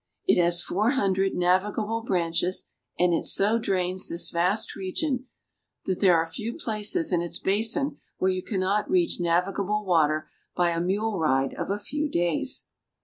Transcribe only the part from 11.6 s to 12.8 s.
a few days.